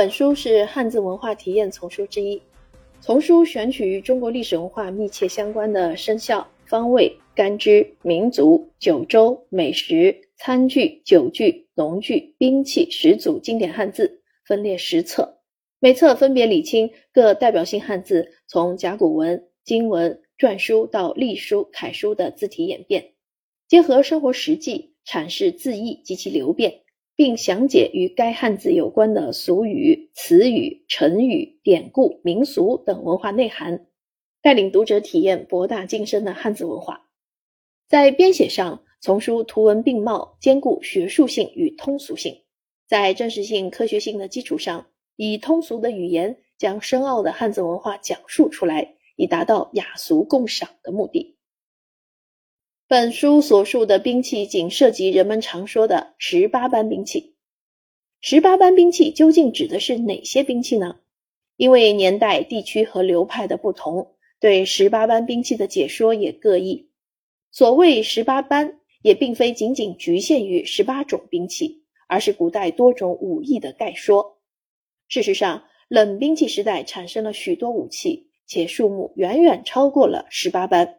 [0.00, 2.40] 本书是汉字文化体验丛书之一，
[3.02, 15.36] 丛书选取与中国历史文化密切相关的生肖、方位、干支、民族、九州、美食、餐具、酒具、农具、兵器十组经典汉字，分列十册，
[15.80, 23.12] 每册分别理清各代表性汉字从甲骨文、金文、篆书到隶书、楷书的字体演变，
[23.68, 26.80] 结合生活实际阐释字义及其流变。
[27.20, 33.88] 并详解与该汉字有关的俗语、词语、成语、典故、民俗等文化内涵，
[34.40, 37.10] 带领读者体验博大精深的汉字文化。
[37.86, 42.40] 在编写上，丛书图文并茂，兼顾学术性与通俗性，
[42.88, 51.36] 在真实性、科学性的基础上，以通俗的语言将深奥的汉字文化讲述出来，以达到雅俗共赏的目的。
[52.90, 57.36] 本书所述的兵器仅涉及人们常说的十八般兵器。
[58.20, 60.96] 十八般兵器究竟指的是哪些兵器呢？
[61.56, 66.90] 因为年代、地区和流派的不同，对十八般兵器的解说也各异。
[67.52, 74.40] 所谓十八般，也并非仅仅局限于十八种兵器，而是古代多种武艺的概说。
[75.06, 80.96] 事实上，冷兵器时代产生了许多武器，且数目远远超过了十八般。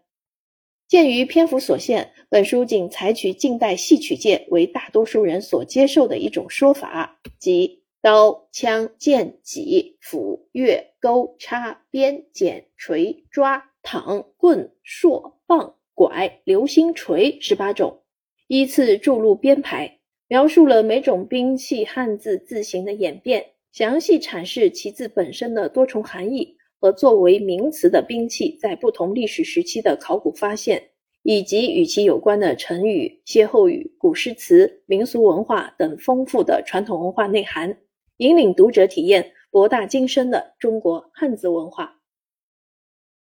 [0.91, 18.01] 鉴于篇幅所限，本书仅采取近代戏曲界为大多数人所接受的一种说法，即刀、枪、剑、戟、斧、钺、钩、叉、鞭、锏、锤、抓、躺、棍、槊、棒、拐、流星锤十八种，
[18.47, 26.57] 依次注入编排，描述了每种兵器汉字字形的演变，详细阐释其字本身的多重含义。
[26.81, 30.81] 和作为名词的兵器在不同历史时期的考古发现，
[31.21, 37.77] 以及与其有关的成语、歇后语、古诗词、民俗文化等丰富的传统文化内涵，
[38.17, 42.00] 引领读者体验博大精深的中国汉字文化。